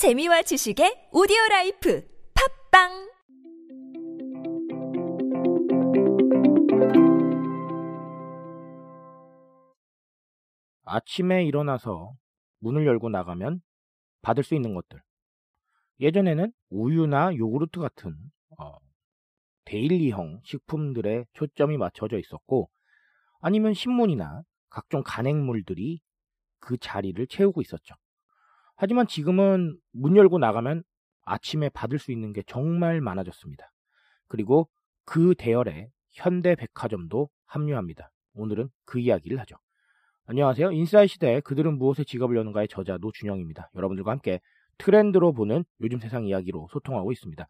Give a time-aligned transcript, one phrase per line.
[0.00, 2.02] 재미와 지식의 오디오 life
[2.70, 2.88] 팟빵
[10.86, 12.14] 아침에 일어나서
[12.60, 13.60] 문을 열고 나가면
[14.22, 15.02] 받을 수 있는 것들.
[16.00, 18.16] 예전에는 우유나 요구르트 같은
[18.58, 18.78] 어,
[19.66, 22.70] daily형 식품들에 초점이 맞춰져 있었고
[23.42, 26.00] 아니면 신문이나 각종 간행물들이
[26.58, 27.96] 그 자리를 채우고 있었죠.
[28.82, 30.84] 하지만 지금은 문 열고 나가면
[31.26, 33.70] 아침에 받을 수 있는 게 정말 많아졌습니다.
[34.26, 34.70] 그리고
[35.04, 38.10] 그 대열에 현대백화점도 합류합니다.
[38.32, 39.56] 오늘은 그 이야기를 하죠.
[40.24, 40.72] 안녕하세요.
[40.72, 43.68] 인사이 시대에 그들은 무엇에 지갑을 여는가의 저자 노준영입니다.
[43.74, 44.40] 여러분들과 함께
[44.78, 47.46] 트렌드로 보는 요즘 세상 이야기로 소통하고 있습니다.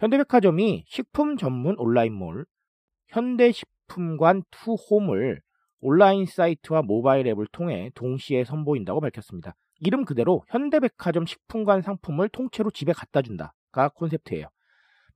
[0.00, 2.44] 현대백화점이 식품 전문 온라인몰
[3.06, 5.42] 현대식품관 투홈을
[5.80, 9.54] 온라인 사이트와 모바일 앱을 통해 동시에 선보인다고 밝혔습니다.
[9.82, 14.46] 이름 그대로 현대백화점 식품관 상품을 통째로 집에 갖다 준다가 콘셉트예요.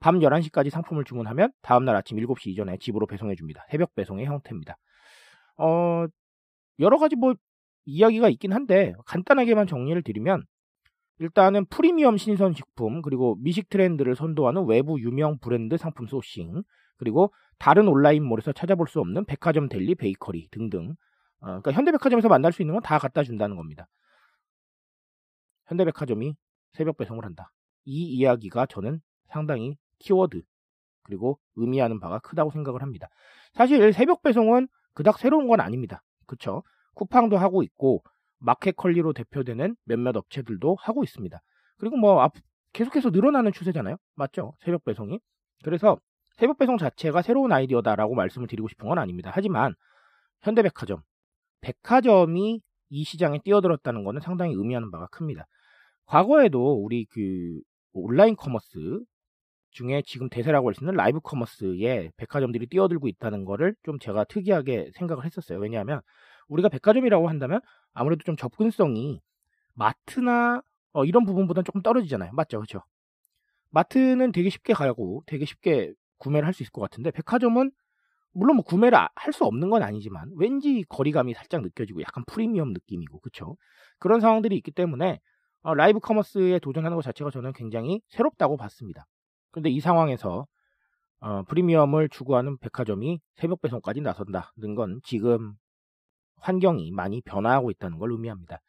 [0.00, 3.64] 밤 11시까지 상품을 주문하면 다음날 아침 7시 이전에 집으로 배송해 줍니다.
[3.70, 4.76] 새벽 배송의 형태입니다.
[5.58, 6.06] 어,
[6.80, 7.34] 여러 가지 뭐
[7.84, 10.44] 이야기가 있긴 한데 간단하게만 정리를 드리면
[11.20, 16.62] 일단은 프리미엄 신선식품 그리고 미식 트렌드를 선도하는 외부 유명 브랜드 상품 소싱
[16.98, 20.96] 그리고 다른 온라인몰에서 찾아볼 수 없는 백화점 델리 베이커리 등등
[21.40, 23.86] 어, 그러니까 현대백화점에서 만날 수 있는 건 다 갖다 준다는 겁니다.
[25.66, 26.34] 현대백화점이
[26.72, 27.52] 새벽 배송을 한다.
[27.84, 30.42] 이 이야기가 저는 상당히 키워드
[31.02, 33.08] 그리고 의미하는 바가 크다고 생각을 합니다.
[33.52, 36.02] 사실 새벽 배송은 그닥 새로운 건 아닙니다.
[36.26, 36.62] 그쵸?
[36.94, 38.02] 쿠팡도 하고 있고
[38.38, 41.38] 마켓컬리로 대표되는 몇몇 업체들도 하고 있습니다.
[41.78, 42.34] 그리고 뭐 앞,
[42.72, 43.96] 계속해서 늘어나는 추세잖아요.
[44.14, 44.54] 맞죠?
[44.60, 45.20] 새벽 배송이.
[45.62, 45.98] 그래서
[46.36, 49.30] 새벽 배송 자체가 새로운 아이디어다라고 말씀을 드리고 싶은 건 아닙니다.
[49.32, 49.74] 하지만
[50.42, 51.02] 현대백화점,
[51.60, 55.46] 백화점이 이 시장에 뛰어들었다는 것은 상당히 의미하는 바가 큽니다.
[56.06, 57.60] 과거에도 우리 그
[57.92, 59.02] 온라인 commerce
[59.72, 64.90] 중에 지금 대세라고 할 수 있는 live commerce에 백화점들이 뛰어들고 있다는 거를 좀 제가 특이하게
[64.96, 65.58] 생각을 했었어요.
[65.58, 66.00] 왜냐하면
[66.48, 67.60] 우리가 백화점이라고 한다면
[67.94, 69.20] 아무래도 좀 접근성이
[69.74, 70.62] 마트나
[70.92, 72.32] 어, 이런 부분보다는 조금 떨어지잖아요.
[72.34, 72.58] 맞죠?
[72.58, 72.82] 그렇죠?
[73.70, 77.70] 마트는 되게 쉽게 가고 되게 쉽게 구매를 할 수 있을 것 같은데 백화점은
[78.32, 83.20] 물론 뭐 구매를 할 수 없는 건 아니지만 왠지 거리감이 살짝 느껴지고 약간 프리미엄 느낌이고
[83.20, 83.56] 그렇죠?
[83.98, 85.20] 그런 상황들이 있기 때문에
[85.66, 89.04] 어, 라이브 커머스에 도전하는 것 자체가 저는 굉장히 새롭다고 봤습니다.
[89.50, 90.46] 그런데 이 상황에서
[91.18, 95.54] 어, 프리미엄을 추구하는 백화점이 새벽 배송까지 나선다는 건 지금
[96.36, 98.60] 환경이 많이 변화하고 있다는 걸 의미합니다.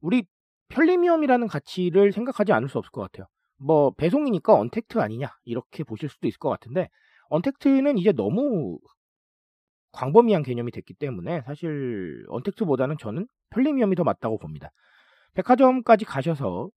[0.00, 0.24] 우리
[0.68, 3.26] 편리미엄이라는 가치를 생각하지 않을 수 없을 것 같아요.
[3.58, 6.88] 뭐 배송이니까 언택트 아니냐 이렇게 보실 수도 있을 것 같은데
[7.28, 8.78] 언택트는 이제 너무
[9.92, 14.70] 광범위한 개념이 됐기 때문에 사실 언택트보다는 저는 편리미엄이 더 맞다고 봅니다.
[15.36, 16.70] 백화점까지 가셔서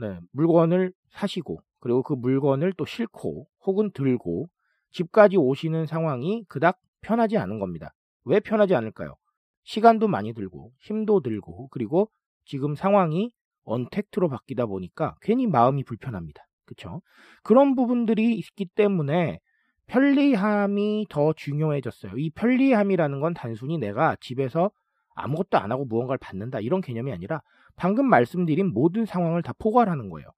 [0.00, 4.48] 네, 물건을 사시고 그리고 그 물건을 또 싣고 혹은 들고
[4.90, 7.94] 집까지 오시는 상황이 그닥 편하지 않은 겁니다.
[8.24, 9.16] 왜 편하지 않을까요?
[9.64, 12.10] 시간도 많이 들고 힘도 들고 그리고
[12.44, 13.30] 지금 상황이
[13.64, 16.42] 언택트로 바뀌다 보니까 괜히 마음이 불편합니다.
[16.64, 17.00] 그렇죠?
[17.42, 19.40] 그런 부분들이 있기 때문에
[19.86, 22.12] 편리함이 더 중요해졌어요.
[22.18, 24.70] 이 편리함이라는 건 단순히 내가 집에서
[25.18, 27.42] 아무것도 안 하고 무언가를 받는다 이런 개념이 아니라
[27.76, 30.28] 방금 말씀드린 모든 상황을 다 포괄하는 거예요.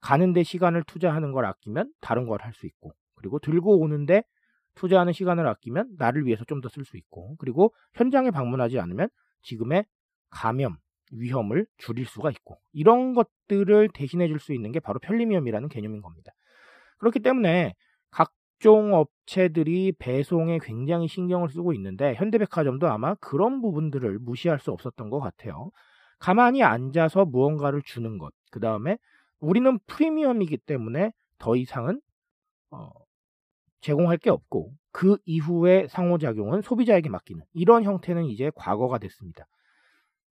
[0.00, 4.24] 가는데 시간을 투자하는 걸 아끼면 다른 걸 할 수 있고 그리고 들고 오는데
[4.74, 9.08] 투자하는 시간을 아끼면 나를 위해서 좀 더 쓸 수 있고 그리고 현장에 방문하지 않으면
[9.42, 9.84] 지금의
[10.30, 10.76] 감염
[11.12, 16.32] 위험을 줄일 수가 있고 이런 것들을 대신해 줄 수 있는 게 바로 편리미엄이라는 개념인 겁니다.
[16.98, 17.74] 그렇기 때문에
[18.10, 18.32] 각
[18.62, 25.18] 종 업체들이 배송에 굉장히 신경을 쓰고 있는데 현대백화점도 아마 그런 부분들을 무시할 수 없었던 것
[25.18, 25.72] 같아요.
[26.20, 28.98] 가만히 앉아서 무언가를 주는 것, 그 다음에
[29.40, 32.00] 우리는 프리미엄이기 때문에 더 이상은
[32.70, 32.88] 어,
[33.80, 39.44] 제공할 게 없고 그 이후의 상호작용은 소비자에게 맡기는 이런 형태는 이제 과거가 됐습니다.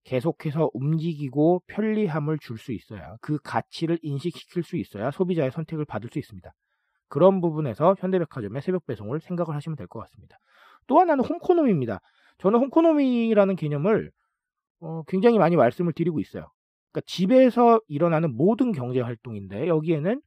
[0.04, 6.20] 계속해서 움직이고 편리함을 줄 수 있어야 그 가치를 인식시킬 수 있어야 소비자의 선택을 받을 수
[6.20, 6.52] 있습니다.
[7.10, 10.38] 그런 부분에서 현대백화점의 새벽 배송을 생각을 하시면 될 것 같습니다.
[10.88, 12.00] 또 하나는 홈코노미입니다.
[12.40, 14.12] 저는 홈코노미라는 개념을
[14.80, 16.48] 어, 굉장히 많이 말씀을 드리고 있어요.
[16.92, 20.22] 그러니까 집에서 일어나는 모든 경제 활동인데 여기에는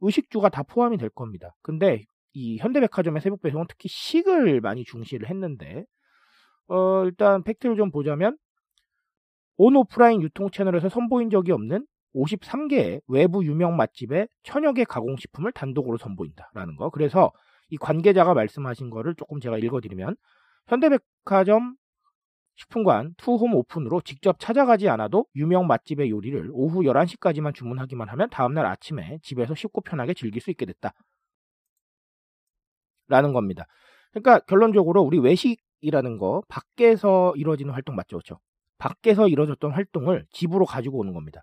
[0.00, 1.54] 의식주가 다 포함이 될 겁니다.
[1.62, 2.02] 근데
[2.32, 5.84] 이 현대백화점의 새벽 배송은 특히 식을 많이 중시를 했는데
[6.68, 8.36] 어, 일단 팩트를 좀 보자면
[9.56, 15.98] 온 오프라인 유통 채널에서 선보인 적이 없는 53개의 외부 유명 맛집에 천여 개 가공식품을 단독으로
[15.98, 16.90] 선보인다라는 거.
[16.90, 17.32] 그래서
[17.70, 20.16] 이 관계자가 말씀하신 거를 조금 제가 읽어드리면
[20.68, 21.76] 현대백화점
[22.56, 29.18] 식품관 투홈 오픈으로 직접 찾아가지 않아도 유명 맛집의 요리를 오후 11시까지만 주문하기만 하면 다음날 아침에
[29.22, 30.92] 집에서 쉽고 편하게 즐길 수 있게 됐다.
[33.08, 33.66] 라는 겁니다.
[34.12, 38.18] 그러니까 결론적으로 우리 외식이라는 거 밖에서 이루어지는 활동 맞죠?
[38.18, 38.38] 그렇죠?
[38.78, 41.42] 밖에서 이루어졌던 활동을 집으로 가지고 오는 겁니다.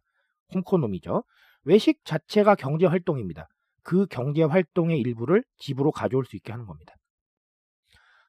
[0.54, 1.24] 홈코노미죠.
[1.64, 3.48] 외식 자체가 경제 활동입니다.
[3.84, 6.94] 그 경제 활동의 일부를 집으로 가져올 수 있게 하는 겁니다.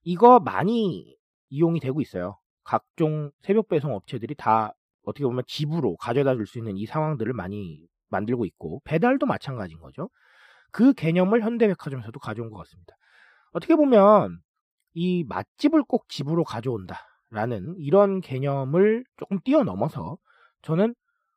[0.05, 1.17] 이거 많이
[1.51, 2.39] 이용이 되고 있어요.
[2.65, 4.73] 각종 새벽 배송 업체들이 다
[5.05, 10.11] 어떻게 보면 집으로 가져다 줄 수 있는 이 상황들을 많이 만들고 있고 배달도 마찬가지인 거죠.
[10.71, 12.95] 그 개념을 현대백화점에서도 가져온 것 같습니다.
[13.53, 14.41] 어떻게 보면
[14.95, 20.17] 이 맛집을 꼭 집으로 가져온다라는 이런 개념을 조금 뛰어넘어서
[20.63, 20.95] 저는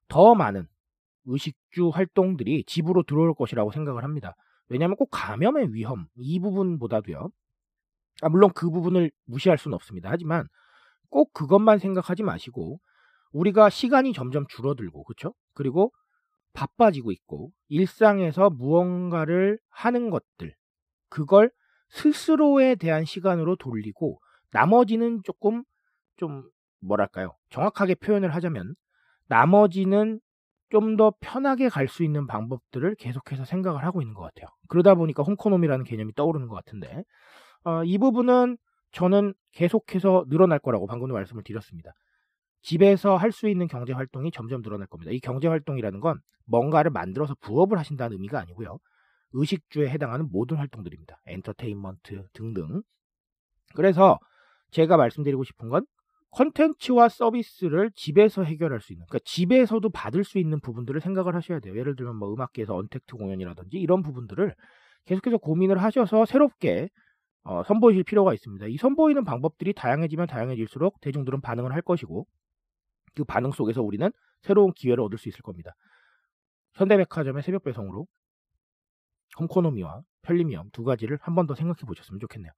[0.07, 0.67] 더 많은
[1.25, 4.35] 의식주 활동들이 집으로 들어올 것이라고 생각을 합니다.
[4.69, 7.29] 왜냐하면 꼭 감염의 위험 이 부분보다도요.
[8.21, 10.09] 아, 물론 그 부분을 무시할 수는 없습니다.
[10.09, 10.47] 하지만
[11.09, 12.79] 꼭 그것만 생각하지 마시고
[13.31, 15.33] 우리가 시간이 점점 줄어들고 그렇죠?
[15.53, 15.91] 그리고
[16.53, 20.55] 바빠지고 있고 일상에서 무언가를 하는 것들
[21.09, 21.51] 그걸
[21.89, 24.19] 스스로에 대한 시간으로 돌리고
[24.51, 25.63] 나머지는 조금
[26.15, 26.49] 좀
[26.79, 27.35] 뭐랄까요?
[27.49, 28.75] 정확하게 표현을 하자면
[29.27, 30.19] 나머지는
[30.75, 34.47] 좀 더 편하게 갈 수 있는 방법들을 계속해서 생각을 하고 있는 것 같아요.
[34.69, 37.03] 그러다 보니까 홍코노미라는 개념이 떠오르는 것 같은데
[37.63, 38.57] 어, 이 부분은
[38.91, 41.91] 저는 계속해서 늘어날 거라고 방금도 말씀을 드렸습니다.
[42.61, 45.11] 집에서 할 수 있는 경제 활동이 점점 늘어날 겁니다.
[45.11, 48.77] 이 경제 활동이라는 건 뭔가를 만들어서 부업을 하신다는 의미가 아니고요.
[49.33, 51.19] 의식주에 해당하는 모든 활동들입니다.
[51.27, 52.81] 엔터테인먼트 등등.
[53.75, 54.19] 그래서
[54.71, 55.85] 제가 말씀드리고 싶은 건
[56.31, 61.77] 컨텐츠와 서비스를 집에서 해결할 수 있는, 그러니까 집에서도 받을 수 있는 부분들을 생각을 하셔야 돼요.
[61.77, 64.53] 예를 들면 뭐 음악계에서 언택트 공연이라든지 이런 부분들을
[65.05, 66.89] 계속해서 고민을 하셔서 새롭게
[67.43, 68.67] 어, 선보이실 필요가 있습니다.
[68.67, 72.27] 이 선보이는 방법들이 다양해지면 다양해질수록 대중들은 반응을 할 것이고
[73.15, 74.11] 그 반응 속에서 우리는
[74.41, 75.73] 새로운 기회를 얻을 수 있을 겁니다.
[76.75, 78.07] 현대백화점의 새벽 배송으로
[79.39, 82.51] 홈코노미와 편리미엄 두 가지를 한 번 더 생각해 보셨으면 좋겠네요.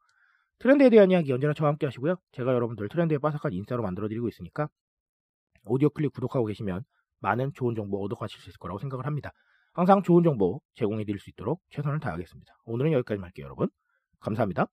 [0.60, 2.16] 트렌드에 대한 이야기 언제나 저와 함께 하시고요.
[2.32, 4.68] 제가 여러분들 트렌드에 빠삭한 인싸로 만들어드리고 있으니까
[5.66, 6.84] 오디오 클립 구독하고 계시면
[7.20, 9.32] 많은 좋은 정보 얻어가실 수 있을 거라고 생각을 합니다.
[9.74, 12.52] 항상 좋은 정보 제공해 드릴 수 있도록 최선을 다하겠습니다.
[12.66, 13.70] 오늘은 여기까지 할게요, 여러분.
[14.20, 14.68] 감사합니다.